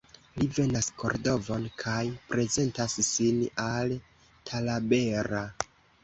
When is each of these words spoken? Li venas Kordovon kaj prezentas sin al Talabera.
Li 0.41 0.45
venas 0.53 0.87
Kordovon 1.01 1.65
kaj 1.81 1.99
prezentas 2.31 2.95
sin 3.09 3.37
al 3.65 3.93
Talabera. 4.51 5.43